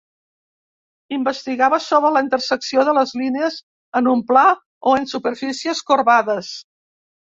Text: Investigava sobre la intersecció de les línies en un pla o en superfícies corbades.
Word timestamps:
Investigava 1.17 1.79
sobre 1.87 2.09
la 2.15 2.23
intersecció 2.25 2.85
de 2.89 2.95
les 2.99 3.13
línies 3.21 3.59
en 4.01 4.09
un 4.15 4.25
pla 4.33 4.47
o 4.89 4.95
en 5.03 5.07
superfícies 5.13 5.85
corbades. 5.93 6.51